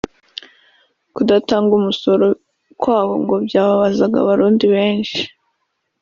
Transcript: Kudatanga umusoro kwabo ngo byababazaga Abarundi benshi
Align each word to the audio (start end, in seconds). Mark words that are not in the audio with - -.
Kudatanga 1.15 1.71
umusoro 1.79 2.25
kwabo 2.81 3.13
ngo 3.21 3.35
byababazaga 3.45 4.17
Abarundi 4.23 4.65
benshi 4.75 5.19